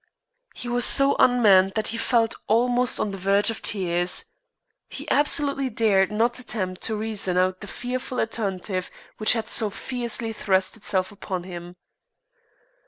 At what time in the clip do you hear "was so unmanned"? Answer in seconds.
0.67-1.73